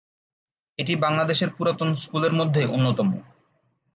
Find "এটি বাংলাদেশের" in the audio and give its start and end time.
0.79-1.49